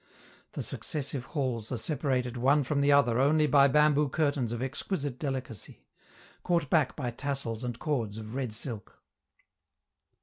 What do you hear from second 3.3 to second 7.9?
by bamboo curtains of exquisite delicacy, caught back by tassels and